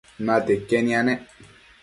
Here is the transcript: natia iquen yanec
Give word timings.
natia 0.25 0.53
iquen 0.61 0.85
yanec 0.91 1.21